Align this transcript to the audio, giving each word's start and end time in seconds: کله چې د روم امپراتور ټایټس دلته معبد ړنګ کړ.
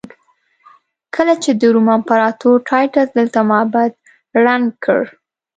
کله 1.15 1.33
چې 1.43 1.51
د 1.59 1.63
روم 1.73 1.87
امپراتور 1.97 2.55
ټایټس 2.67 3.07
دلته 3.17 3.39
معبد 3.49 3.91
ړنګ 4.43 4.67
کړ. 4.83 5.01